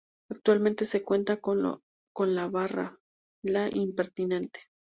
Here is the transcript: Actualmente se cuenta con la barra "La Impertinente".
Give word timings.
Actualmente 0.31 0.85
se 0.85 1.03
cuenta 1.03 1.37
con 1.39 1.61
la 2.17 2.47
barra 2.47 2.97
"La 3.45 3.69
Impertinente". 3.69 4.61